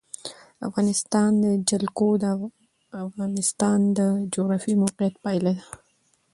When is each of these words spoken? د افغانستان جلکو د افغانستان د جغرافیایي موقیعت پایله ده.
د 0.57 0.59
افغانستان 0.69 1.31
جلکو 1.69 2.07
د 2.23 2.25
افغانستان 3.07 3.79
د 3.97 3.99
جغرافیایي 4.33 4.79
موقیعت 4.83 5.13
پایله 5.23 5.51
ده. 5.57 5.65